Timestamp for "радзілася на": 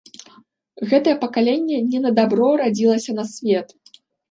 2.65-3.29